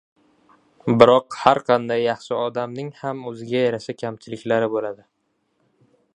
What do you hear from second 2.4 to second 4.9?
odamning ham o‘ziga yarasha kamchiliklari